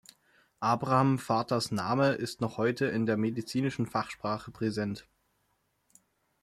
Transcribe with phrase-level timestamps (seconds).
[0.63, 5.05] Abraham Vaters Name ist noch heute in der medizinischen Fachsprache präsent.